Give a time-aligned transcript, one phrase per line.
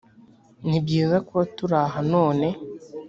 [0.67, 2.47] ni byiza kuba turi aha none